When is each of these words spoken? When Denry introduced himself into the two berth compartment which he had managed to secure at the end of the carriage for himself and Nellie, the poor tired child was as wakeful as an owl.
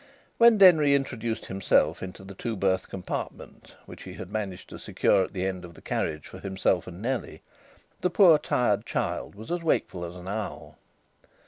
When 0.39 0.57
Denry 0.57 0.95
introduced 0.95 1.45
himself 1.45 2.01
into 2.01 2.23
the 2.23 2.33
two 2.33 2.55
berth 2.55 2.89
compartment 2.89 3.75
which 3.85 4.01
he 4.01 4.13
had 4.13 4.31
managed 4.31 4.67
to 4.69 4.79
secure 4.79 5.23
at 5.25 5.33
the 5.33 5.45
end 5.45 5.63
of 5.63 5.75
the 5.75 5.81
carriage 5.83 6.25
for 6.25 6.39
himself 6.39 6.87
and 6.87 7.03
Nellie, 7.03 7.43
the 7.99 8.09
poor 8.09 8.39
tired 8.39 8.83
child 8.83 9.35
was 9.35 9.51
as 9.51 9.61
wakeful 9.61 10.03
as 10.03 10.15
an 10.15 10.27
owl. 10.27 10.79